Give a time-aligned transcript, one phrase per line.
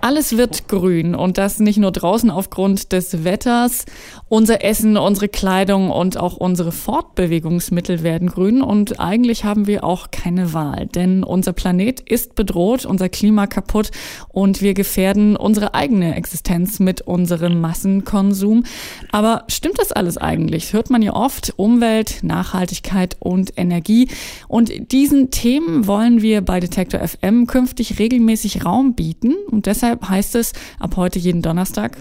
[0.00, 3.84] Alles wird grün und das nicht nur draußen aufgrund des Wetters.
[4.28, 10.10] Unser Essen, unsere Kleidung und auch unsere Fortbewegungsmittel werden grün und eigentlich haben wir auch
[10.10, 13.90] keine Wahl, denn unser Planet ist bedroht, unser Klima kaputt
[14.28, 18.64] und wir gefährden unsere eigene Existenz mit unserem Massenkonsum.
[19.12, 20.72] Aber stimmt das alles eigentlich?
[20.72, 24.08] hört man ja oft Umwelt, Nachhaltigkeit und Energie
[24.48, 30.08] und diesen Themen wollen wir bei Detektor FM künftig regelmäßig Raum bieten und deshalb Deshalb
[30.08, 31.96] heißt es ab heute jeden Donnerstag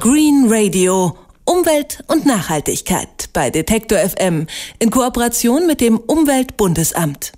[0.00, 1.16] Green Radio.
[1.44, 4.48] Umwelt und Nachhaltigkeit bei Detektor FM
[4.80, 7.30] in Kooperation mit dem Umweltbundesamt.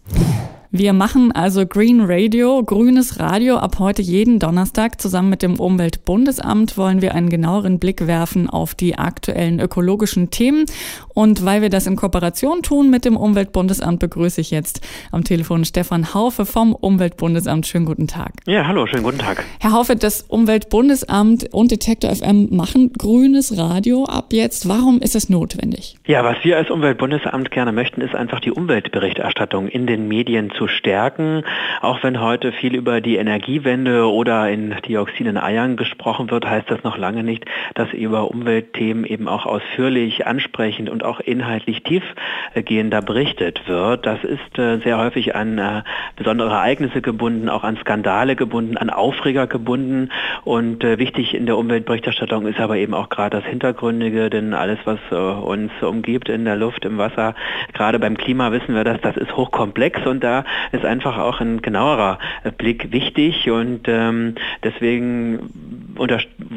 [0.74, 5.02] Wir machen also Green Radio, grünes Radio ab heute jeden Donnerstag.
[5.02, 10.64] Zusammen mit dem Umweltbundesamt wollen wir einen genaueren Blick werfen auf die aktuellen ökologischen Themen.
[11.12, 15.66] Und weil wir das in Kooperation tun mit dem Umweltbundesamt, begrüße ich jetzt am Telefon
[15.66, 17.66] Stefan Haufe vom Umweltbundesamt.
[17.66, 18.32] Schönen guten Tag.
[18.46, 19.44] Ja, hallo, schönen guten Tag.
[19.60, 24.66] Herr Haufe, das Umweltbundesamt und Detektor FM machen grünes Radio ab jetzt.
[24.70, 25.98] Warum ist das notwendig?
[26.06, 30.61] Ja, was wir als Umweltbundesamt gerne möchten, ist einfach die Umweltberichterstattung in den Medien zu
[30.62, 31.42] zu stärken.
[31.80, 36.84] Auch wenn heute viel über die Energiewende oder in Dioxinen Eiern gesprochen wird, heißt das
[36.84, 43.66] noch lange nicht, dass über Umweltthemen eben auch ausführlich, ansprechend und auch inhaltlich tiefgehender berichtet
[43.66, 44.06] wird.
[44.06, 45.82] Das ist äh, sehr häufig an äh,
[46.14, 50.10] besondere Ereignisse gebunden, auch an Skandale gebunden, an Aufreger gebunden.
[50.44, 54.78] Und äh, wichtig in der Umweltberichterstattung ist aber eben auch gerade das Hintergründige, denn alles,
[54.84, 57.34] was uns umgibt in der Luft, im Wasser,
[57.72, 61.62] gerade beim Klima wissen wir, dass das ist hochkomplex und da ist einfach auch ein
[61.62, 62.18] genauerer
[62.58, 65.50] Blick wichtig und ähm, deswegen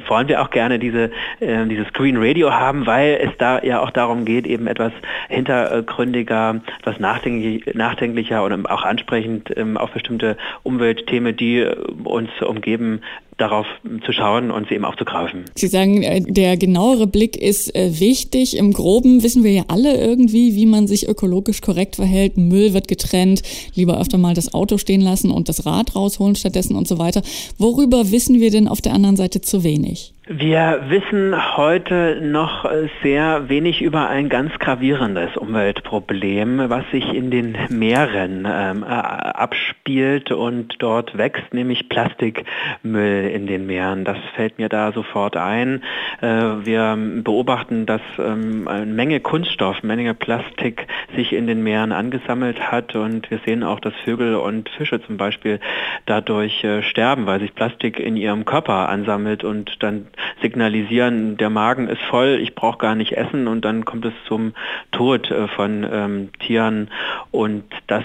[0.07, 3.91] wollen wir auch gerne diese, äh, dieses Green Radio haben, weil es da ja auch
[3.91, 4.91] darum geht, eben etwas
[5.29, 13.01] hintergründiger, etwas nachdenklicher und auch ansprechend ähm, auf bestimmte Umweltthemen, die äh, uns umgeben,
[13.37, 13.65] darauf
[14.05, 15.45] zu schauen und sie eben aufzugreifen.
[15.55, 18.55] Sie sagen, äh, der genauere Blick ist äh, wichtig.
[18.57, 22.37] Im Groben wissen wir ja alle irgendwie, wie man sich ökologisch korrekt verhält.
[22.37, 23.41] Müll wird getrennt,
[23.73, 27.21] lieber öfter mal das Auto stehen lassen und das Rad rausholen stattdessen und so weiter.
[27.57, 30.14] Worüber wissen wir denn auf der anderen Seite zu wenig?
[30.27, 32.67] Wir wissen heute noch
[33.03, 40.31] sehr wenig über ein ganz gravierendes Umweltproblem, was sich in den Meeren ähm, äh, abspielt
[40.31, 44.03] und dort wächst, nämlich Plastikmüll in den Meeren.
[44.03, 45.83] Das fällt mir da sofort ein.
[46.21, 51.91] Äh, wir beobachten, dass ähm, eine Menge Kunststoff, eine Menge Plastik sich in den Meeren
[51.91, 55.59] angesammelt hat und wir sehen auch, dass Vögel und Fische zum Beispiel
[56.07, 60.07] dadurch äh, sterben, weil sich Plastik in ihrem Körper ansammelt und dann
[60.41, 64.53] signalisieren, der Magen ist voll, ich brauche gar nicht essen und dann kommt es zum
[64.91, 66.89] Tod äh, von ähm, Tieren.
[67.31, 68.03] Und das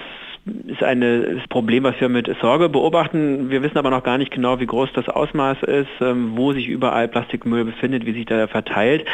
[0.67, 3.51] ist ein Problem, was wir mit Sorge beobachten.
[3.51, 6.69] Wir wissen aber noch gar nicht genau, wie groß das Ausmaß ist, ähm, wo sich
[6.69, 9.05] überall Plastikmüll befindet, wie sich der verteilt.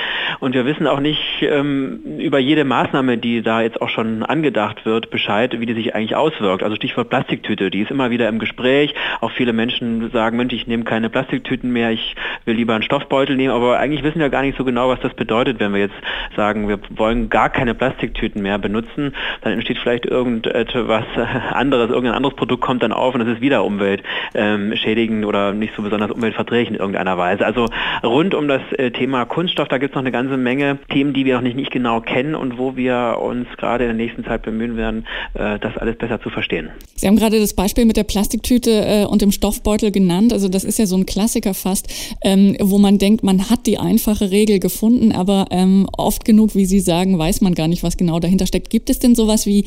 [0.41, 4.85] Und wir wissen auch nicht ähm, über jede Maßnahme, die da jetzt auch schon angedacht
[4.85, 6.63] wird, Bescheid, wie die sich eigentlich auswirkt.
[6.63, 8.95] Also Stichwort Plastiktüte, die ist immer wieder im Gespräch.
[9.21, 12.15] Auch viele Menschen sagen, Mensch, ich nehme keine Plastiktüten mehr, ich
[12.45, 13.53] will lieber einen Stoffbeutel nehmen.
[13.53, 15.97] Aber eigentlich wissen wir gar nicht so genau, was das bedeutet, wenn wir jetzt
[16.37, 19.15] sagen, wir wollen gar keine Plastiktüten mehr benutzen.
[19.43, 23.65] Dann entsteht vielleicht irgendetwas anderes, irgendein anderes Produkt kommt dann auf und es ist wieder
[23.65, 27.45] umweltschädigend ähm, oder nicht so besonders umweltverträglich in irgendeiner Weise.
[27.45, 27.67] Also
[28.03, 31.25] rund um das äh, Thema Kunststoff, da gibt es noch eine ganze Menge Themen, die
[31.25, 34.43] wir noch nicht, nicht genau kennen und wo wir uns gerade in der nächsten Zeit
[34.43, 36.71] bemühen werden, äh, das alles besser zu verstehen.
[36.95, 40.33] Sie haben gerade das Beispiel mit der Plastiktüte äh, und dem Stoffbeutel genannt.
[40.33, 41.89] Also das ist ja so ein Klassiker fast,
[42.23, 46.67] ähm, wo man denkt, man hat die einfache Regel gefunden, aber ähm, oft genug, wie
[46.67, 48.71] Sie sagen, weiß man gar nicht, was genau dahinter steckt.
[48.71, 49.67] Gibt es denn sowas wie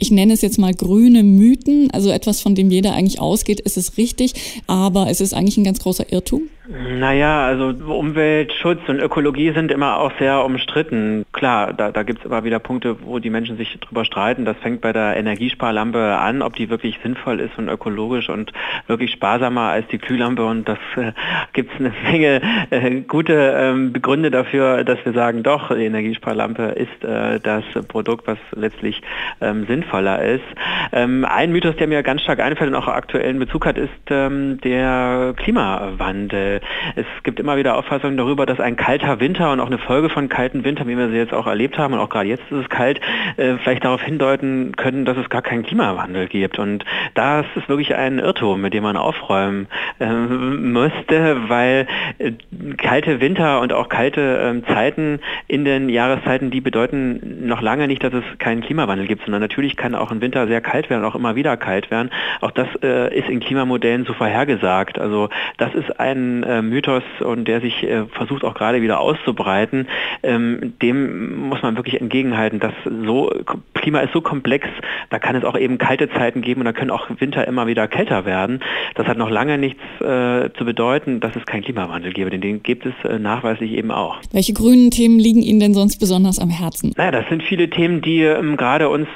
[0.00, 3.76] ich nenne es jetzt mal grüne Mythen, also etwas, von dem jeder eigentlich ausgeht, ist
[3.76, 6.48] es richtig, aber es ist eigentlich ein ganz großer Irrtum?
[6.72, 11.24] Naja, also Umweltschutz und Ökologie sind immer auch sehr umstritten.
[11.32, 14.44] Klar, da, da gibt es immer wieder Punkte, wo die Menschen sich drüber streiten.
[14.44, 18.52] Das fängt bei der Energiesparlampe an, ob die wirklich sinnvoll ist und ökologisch und
[18.86, 20.44] wirklich sparsamer als die Glühlampe.
[20.44, 21.10] Und das äh,
[21.54, 26.62] gibt es eine Menge äh, gute ähm, Gründe dafür, dass wir sagen, doch, die Energiesparlampe
[26.76, 29.02] ist äh, das Produkt, was letztlich
[29.40, 30.44] ähm, sinnvoll sinnvoller ist.
[30.92, 34.60] Ähm, ein Mythos, der mir ganz stark einfällt und auch aktuellen Bezug hat, ist ähm,
[34.62, 36.60] der Klimawandel.
[36.96, 40.28] Es gibt immer wieder Auffassungen darüber, dass ein kalter Winter und auch eine Folge von
[40.28, 42.68] kalten Wintern, wie wir sie jetzt auch erlebt haben und auch gerade jetzt ist es
[42.68, 43.00] kalt,
[43.36, 46.58] äh, vielleicht darauf hindeuten können, dass es gar keinen Klimawandel gibt.
[46.58, 46.84] Und
[47.14, 49.66] das ist wirklich ein Irrtum, mit dem man aufräumen
[49.98, 51.86] äh, müsste, weil
[52.18, 52.32] äh,
[52.76, 58.02] kalte Winter und auch kalte ähm, Zeiten in den Jahreszeiten, die bedeuten noch lange nicht,
[58.02, 61.10] dass es keinen Klimawandel gibt, sondern natürlich kann auch ein Winter sehr kalt werden und
[61.10, 62.10] auch immer wieder kalt werden.
[62.42, 64.98] Auch das äh, ist in Klimamodellen so vorhergesagt.
[64.98, 69.88] Also das ist ein äh, Mythos und der sich äh, versucht auch gerade wieder auszubreiten.
[70.22, 73.32] Ähm, dem muss man wirklich entgegenhalten, dass so
[73.74, 74.68] Klima ist so komplex,
[75.08, 77.88] da kann es auch eben kalte Zeiten geben und da können auch Winter immer wieder
[77.88, 78.60] kälter werden.
[78.94, 82.62] Das hat noch lange nichts äh, zu bedeuten, dass es keinen Klimawandel gäbe, denn den
[82.62, 84.18] gibt es äh, nachweislich eben auch.
[84.32, 86.92] Welche grünen Themen liegen Ihnen denn sonst besonders am Herzen?
[86.96, 89.08] Naja, das sind viele Themen, die ähm, gerade uns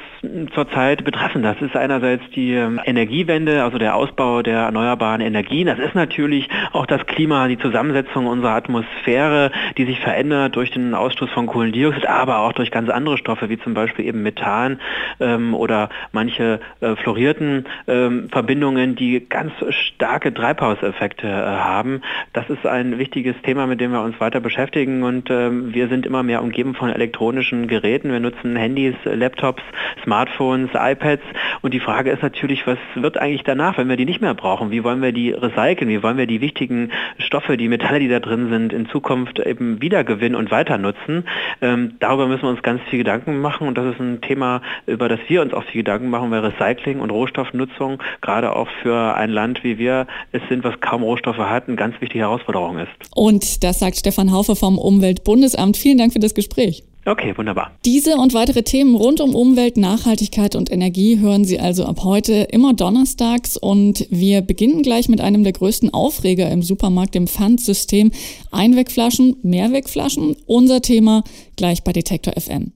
[0.53, 1.43] zurzeit betreffen.
[1.43, 5.67] Das ist einerseits die ähm, Energiewende, also der Ausbau der erneuerbaren Energien.
[5.67, 10.95] Das ist natürlich auch das Klima, die Zusammensetzung unserer Atmosphäre, die sich verändert durch den
[10.95, 14.81] Ausstoß von Kohlendioxid, aber auch durch ganz andere Stoffe, wie zum Beispiel eben Methan
[15.21, 22.03] ähm, oder manche äh, fluorierten ähm, Verbindungen, die ganz starke Treibhauseffekte äh, haben.
[22.33, 26.07] Das ist ein wichtiges Thema, mit dem wir uns weiter beschäftigen und ähm, wir sind
[26.07, 28.13] immer mehr umgeben von elektronischen Geräten.
[28.13, 29.63] Wir nutzen Handys, Laptops,
[30.03, 31.23] Smartphones Smartphones, iPads.
[31.63, 34.71] Und die Frage ist natürlich, was wird eigentlich danach, wenn wir die nicht mehr brauchen?
[34.71, 35.89] Wie wollen wir die recyceln?
[35.89, 39.81] Wie wollen wir die wichtigen Stoffe, die Metalle, die da drin sind, in Zukunft eben
[39.81, 41.25] wiedergewinnen und weiter nutzen?
[41.61, 43.67] Ähm, darüber müssen wir uns ganz viel Gedanken machen.
[43.69, 47.01] Und das ist ein Thema, über das wir uns auch viel Gedanken machen, weil Recycling
[47.01, 51.69] und Rohstoffnutzung gerade auch für ein Land wie wir es sind, was kaum Rohstoffe hat,
[51.69, 52.91] eine ganz wichtige Herausforderung ist.
[53.15, 55.77] Und das sagt Stefan Haufe vom Umweltbundesamt.
[55.77, 56.83] Vielen Dank für das Gespräch.
[57.07, 57.73] Okay, wunderbar.
[57.85, 62.33] Diese und weitere Themen rund um Umwelt, Nachhaltigkeit und Energie hören Sie also ab heute
[62.51, 68.11] immer donnerstags und wir beginnen gleich mit einem der größten Aufreger im Supermarkt, dem Pfandsystem.
[68.51, 71.25] Einwegflaschen, Mehrwegflaschen, unser Thema
[71.57, 72.73] gleich bei Detektor FM.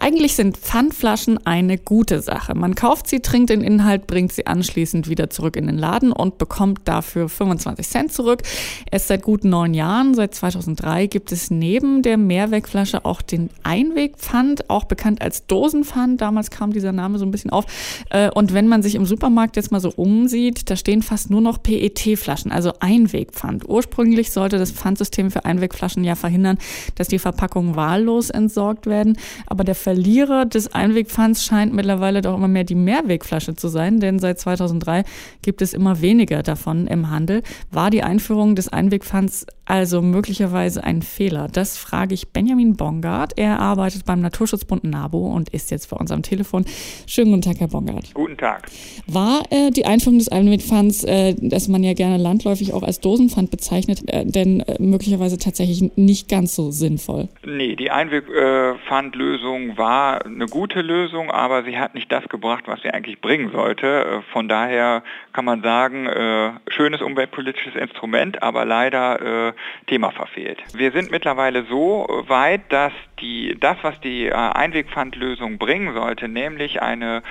[0.00, 2.54] Eigentlich sind Pfandflaschen eine gute Sache.
[2.54, 6.36] Man kauft sie, trinkt den Inhalt, bringt sie anschließend wieder zurück in den Laden und
[6.36, 8.42] bekommt dafür 25 Cent zurück.
[8.90, 14.68] Erst seit gut neun Jahren, seit 2003, gibt es neben der Mehrwegflasche auch den Einwegpfand,
[14.68, 16.20] auch bekannt als Dosenpfand.
[16.20, 17.64] Damals kam dieser Name so ein bisschen auf.
[18.10, 21.40] Äh, und wenn man sich im Supermarkt jetzt mal so umsieht, da stehen fast nur
[21.40, 23.66] noch PET-Flaschen, also Einwegpfand.
[23.66, 26.58] Ursprünglich sollte das Pfandsystem für Einwegflaschen ja verhindern,
[26.96, 27.74] dass die Verpackungen
[28.04, 29.16] wahllos entsorgt werden.
[29.46, 34.18] Aber der Verlierer des Einwegpfands scheint mittlerweile doch immer mehr die Mehrwegflasche zu sein, denn
[34.18, 35.04] seit 2003
[35.42, 37.42] gibt es immer weniger davon im Handel.
[37.70, 41.48] War die Einführung des Einwegpfands also möglicherweise ein Fehler?
[41.52, 43.32] Das frage ich Benjamin Bongard.
[43.36, 46.64] Er arbeitet beim Naturschutzbund NABO und ist jetzt vor unserem Telefon.
[47.06, 48.12] Schönen guten Tag, Herr Bongard.
[48.14, 48.68] Guten Tag.
[49.06, 53.50] War äh, die Einführung des Einwegpfands, äh, das man ja gerne landläufig auch als Dosenpfand
[53.50, 57.28] bezeichnet, äh, denn äh, möglicherweise tatsächlich nicht ganz so sinnvoll?
[57.46, 62.90] Nee, die Einwegpfandlösung war eine gute Lösung, aber sie hat nicht das gebracht, was sie
[62.90, 63.86] eigentlich bringen sollte.
[63.86, 65.02] Äh, von daher
[65.32, 69.53] kann man sagen, äh, schönes umweltpolitisches Instrument, aber leider
[69.86, 70.62] Thema verfehlt.
[70.74, 76.82] Wir sind mittlerweile so weit, dass die, das, was die äh, Einwegpfandlösung bringen sollte, nämlich
[76.82, 77.22] eine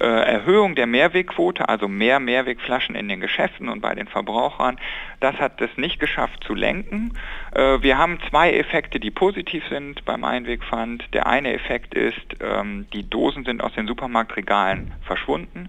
[0.00, 4.78] äh, Erhöhung der Mehrwegquote, also mehr Mehrwegflaschen in den Geschäften und bei den Verbrauchern,
[5.20, 7.14] das hat es nicht geschafft zu lenken.
[7.54, 11.12] Äh, wir haben zwei Effekte, die positiv sind beim Einwegpfand.
[11.12, 15.68] Der eine Effekt ist, ähm, die Dosen sind aus den Supermarktregalen verschwunden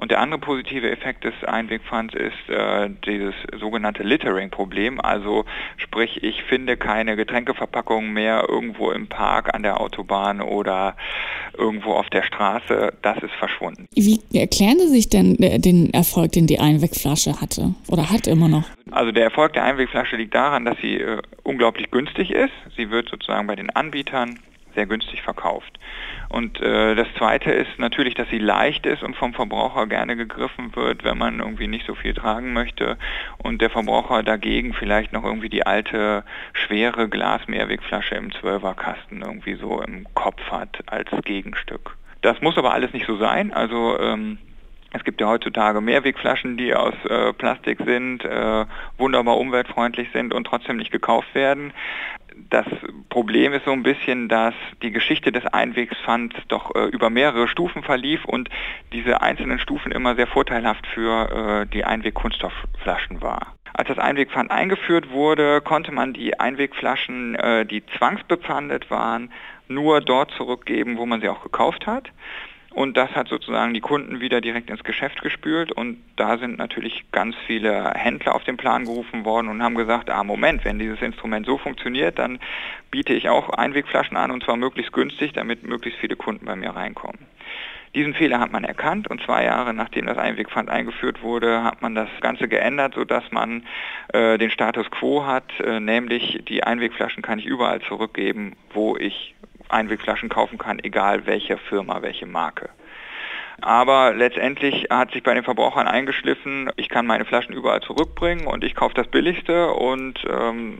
[0.00, 5.44] und der andere positive Effekt des Einwegpfands ist äh, dieses sogenannte Littering-Problem, also
[5.76, 10.96] sprich, ich finde keine Getränkeverpackungen mehr irgendwo im Park, an der Autobahn oder
[11.58, 12.94] irgendwo auf der Straße.
[13.02, 13.86] Das ist verschwunden.
[13.94, 18.48] Wie erklären Sie sich denn äh, den Erfolg, den die Einwegflasche hatte oder hat immer
[18.48, 18.64] noch?
[18.90, 22.52] Also der Erfolg der Einwegflasche liegt daran, dass sie äh, unglaublich günstig ist.
[22.76, 24.38] Sie wird sozusagen bei den Anbietern
[24.74, 25.78] sehr günstig verkauft.
[26.28, 30.74] Und äh, das Zweite ist natürlich, dass sie leicht ist und vom Verbraucher gerne gegriffen
[30.76, 32.98] wird, wenn man irgendwie nicht so viel tragen möchte
[33.38, 39.82] und der Verbraucher dagegen vielleicht noch irgendwie die alte schwere Glas-Mehrwegflasche im Zwölferkasten irgendwie so
[39.82, 41.96] im Kopf hat als Gegenstück.
[42.22, 43.52] Das muss aber alles nicht so sein.
[43.52, 44.38] Also ähm,
[44.92, 48.66] es gibt ja heutzutage Mehrwegflaschen, die aus äh, Plastik sind, äh,
[48.98, 51.72] wunderbar umweltfreundlich sind und trotzdem nicht gekauft werden.
[52.48, 52.66] Das
[53.08, 57.82] Problem ist so ein bisschen, dass die Geschichte des Einwegspfands doch äh, über mehrere Stufen
[57.82, 58.48] verlief und
[58.92, 63.54] diese einzelnen Stufen immer sehr vorteilhaft für äh, die Einwegkunststoffflaschen war.
[63.72, 69.32] Als das Einwegpfand eingeführt wurde, konnte man die Einwegflaschen, äh, die zwangsbepfandet waren,
[69.68, 72.10] nur dort zurückgeben, wo man sie auch gekauft hat.
[72.72, 75.72] Und das hat sozusagen die Kunden wieder direkt ins Geschäft gespült.
[75.72, 80.08] Und da sind natürlich ganz viele Händler auf den Plan gerufen worden und haben gesagt,
[80.08, 82.38] ah Moment, wenn dieses Instrument so funktioniert, dann
[82.90, 86.70] biete ich auch Einwegflaschen an und zwar möglichst günstig, damit möglichst viele Kunden bei mir
[86.70, 87.18] reinkommen.
[87.96, 91.96] Diesen Fehler hat man erkannt und zwei Jahre nachdem das Einwegpfand eingeführt wurde, hat man
[91.96, 93.64] das Ganze geändert, sodass man
[94.12, 99.34] äh, den Status quo hat, äh, nämlich die Einwegflaschen kann ich überall zurückgeben, wo ich
[99.70, 102.70] Einwegflaschen kaufen kann, egal welche Firma, welche Marke.
[103.62, 108.64] Aber letztendlich hat sich bei den Verbrauchern eingeschliffen, ich kann meine Flaschen überall zurückbringen und
[108.64, 110.78] ich kaufe das Billigste und ähm,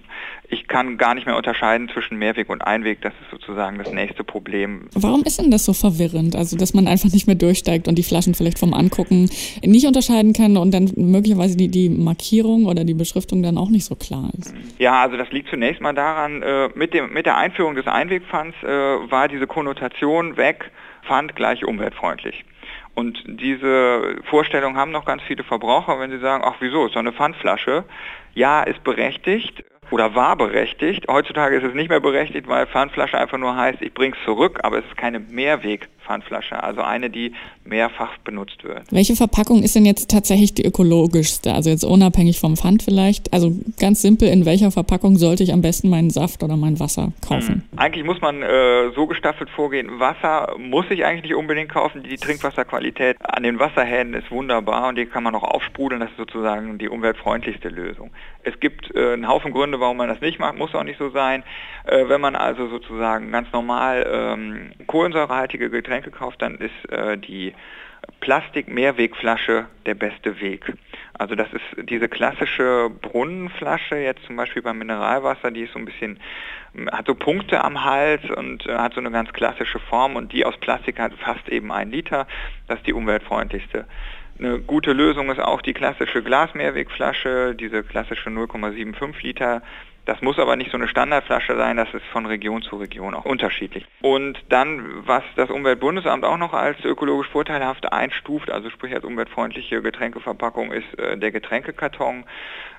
[0.49, 3.01] ich kann gar nicht mehr unterscheiden zwischen Mehrweg und Einweg.
[3.03, 4.89] Das ist sozusagen das nächste Problem.
[4.95, 6.35] Warum ist denn das so verwirrend?
[6.35, 9.31] Also, dass man einfach nicht mehr durchsteigt und die Flaschen vielleicht vom Angucken
[9.65, 13.85] nicht unterscheiden kann und dann möglicherweise die, die Markierung oder die Beschriftung dann auch nicht
[13.85, 14.55] so klar ist?
[14.79, 18.57] Ja, also das liegt zunächst mal daran, äh, mit, dem, mit der Einführung des Einwegpfands
[18.63, 20.71] äh, war diese Konnotation weg,
[21.07, 22.45] Pfand gleich umweltfreundlich.
[22.95, 27.01] Und diese Vorstellung haben noch ganz viele Verbraucher, wenn sie sagen, ach wieso, ist doch
[27.01, 27.85] eine Pfandflasche.
[28.35, 31.07] Ja, ist berechtigt, oder war berechtigt.
[31.09, 34.61] Heutzutage ist es nicht mehr berechtigt, weil Pfandflasche einfach nur heißt, ich bringe es zurück,
[34.63, 35.21] aber es ist keine
[36.11, 37.33] Mehrweg-Pfandflasche, also eine, die
[37.64, 38.83] mehrfach benutzt wird.
[38.90, 41.52] Welche Verpackung ist denn jetzt tatsächlich die ökologischste?
[41.52, 43.33] Also jetzt unabhängig vom Pfand vielleicht.
[43.33, 47.12] Also ganz simpel, in welcher Verpackung sollte ich am besten meinen Saft oder mein Wasser
[47.26, 47.64] kaufen?
[47.71, 47.79] Hm.
[47.79, 50.00] Eigentlich muss man äh, so gestaffelt vorgehen.
[50.00, 52.02] Wasser muss ich eigentlich nicht unbedingt kaufen.
[52.02, 56.00] Die Trinkwasserqualität an den Wasserhähnen ist wunderbar und die kann man auch aufsprudeln.
[56.00, 58.11] Das ist sozusagen die umweltfreundlichste Lösung.
[58.43, 61.11] Es gibt äh, einen Haufen Gründe, warum man das nicht macht, muss auch nicht so
[61.11, 61.45] sein.
[61.85, 67.52] Äh, wenn man also sozusagen ganz normal ähm, kohlensäurehaltige Getränke kauft, dann ist äh, die
[68.21, 70.73] Plastik-Mehrwegflasche der beste Weg.
[71.14, 75.85] Also das ist diese klassische Brunnenflasche, jetzt zum Beispiel beim Mineralwasser, die ist so ein
[75.85, 76.19] bisschen,
[76.92, 80.45] hat so Punkte am Hals und äh, hat so eine ganz klassische Form und die
[80.45, 82.26] aus Plastik hat fast eben ein Liter.
[82.69, 83.87] Das ist die umweltfreundlichste.
[84.38, 89.62] Eine gute Lösung ist auch die klassische Glasmehrwegflasche, diese klassische 0,75 Liter.
[90.07, 93.25] Das muss aber nicht so eine Standardflasche sein, das ist von Region zu Region auch
[93.25, 93.85] unterschiedlich.
[94.00, 99.83] Und dann, was das Umweltbundesamt auch noch als ökologisch vorteilhaft einstuft, also sprich als umweltfreundliche
[99.83, 102.25] Getränkeverpackung, ist äh, der Getränkekarton.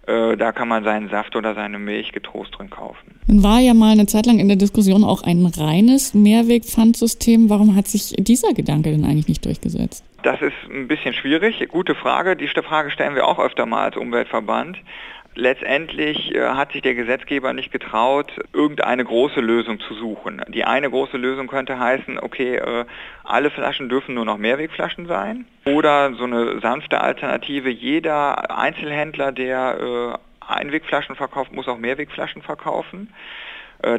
[0.07, 3.19] Äh, da kann man seinen Saft oder seine Milch getrost drin kaufen.
[3.27, 7.49] Nun war ja mal eine Zeit lang in der Diskussion auch ein reines Mehrwegpfandsystem.
[7.49, 10.03] Warum hat sich dieser Gedanke denn eigentlich nicht durchgesetzt?
[10.23, 11.67] Das ist ein bisschen schwierig.
[11.69, 12.35] Gute Frage.
[12.35, 14.77] Die Frage stellen wir auch öfter mal als Umweltverband.
[15.35, 20.41] Letztendlich äh, hat sich der Gesetzgeber nicht getraut, irgendeine große Lösung zu suchen.
[20.49, 22.85] Die eine große Lösung könnte heißen, okay, äh,
[23.23, 25.45] alle Flaschen dürfen nur noch Mehrwegflaschen sein.
[25.65, 33.13] Oder so eine sanfte Alternative, jeder Einzelhändler, der äh, Einwegflaschen verkauft, muss auch Mehrwegflaschen verkaufen.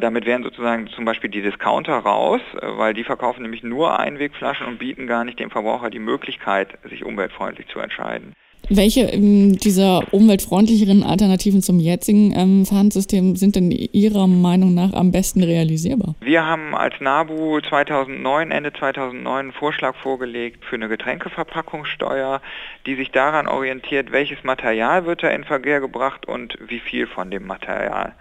[0.01, 4.79] Damit wären sozusagen zum Beispiel die Discounter raus, weil die verkaufen nämlich nur Einwegflaschen und
[4.79, 8.33] bieten gar nicht dem Verbraucher die Möglichkeit, sich umweltfreundlich zu entscheiden.
[8.69, 15.11] Welche ähm, dieser umweltfreundlicheren Alternativen zum jetzigen ähm, Pfandsystem sind denn Ihrer Meinung nach am
[15.11, 16.15] besten realisierbar?
[16.21, 22.41] Wir haben als NABU 2009, Ende 2009 einen Vorschlag vorgelegt für eine Getränkeverpackungssteuer,
[22.87, 27.31] die sich daran orientiert, welches Material wird da in Verkehr gebracht und wie viel von
[27.31, 28.15] dem Material.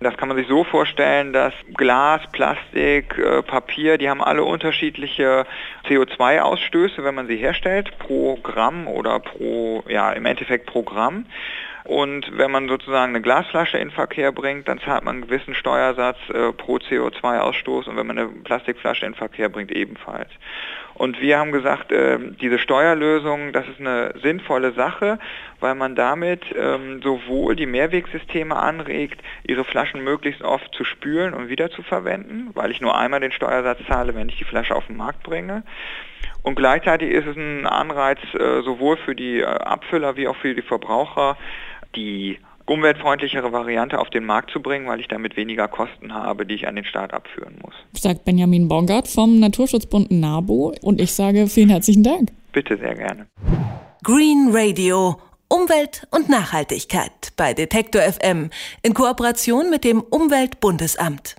[0.00, 5.46] Das kann man sich so vorstellen, dass Glas, Plastik, äh, Papier, die haben alle unterschiedliche
[5.88, 11.24] CO2-Ausstöße, wenn man sie herstellt, pro Gramm oder pro, ja, im Endeffekt pro Gramm.
[11.84, 16.18] Und wenn man sozusagen eine Glasflasche in Verkehr bringt, dann zahlt man einen gewissen Steuersatz
[16.28, 20.30] äh, pro CO2-Ausstoß und wenn man eine Plastikflasche in Verkehr bringt, ebenfalls.
[20.96, 25.18] Und wir haben gesagt, äh, diese Steuerlösung, das ist eine sinnvolle Sache,
[25.60, 31.50] weil man damit ähm, sowohl die Mehrwegsysteme anregt, ihre Flaschen möglichst oft zu spülen und
[31.50, 34.86] wieder zu verwenden, weil ich nur einmal den Steuersatz zahle, wenn ich die Flasche auf
[34.86, 35.64] den Markt bringe.
[36.42, 40.54] Und gleichzeitig ist es ein Anreiz äh, sowohl für die äh, Abfüller wie auch für
[40.54, 41.36] die Verbraucher,
[41.94, 46.54] die umweltfreundlichere Variante auf den Markt zu bringen, weil ich damit weniger Kosten habe, die
[46.54, 47.74] ich an den Staat abführen muss.
[47.92, 52.30] Sagt Benjamin Bongard vom Naturschutzbund NABO und ich sage vielen herzlichen Dank.
[52.52, 53.26] Bitte sehr gerne.
[54.02, 55.16] Green Radio
[55.48, 58.50] Umwelt und Nachhaltigkeit bei Detektor FM
[58.82, 61.36] in Kooperation mit dem Umweltbundesamt.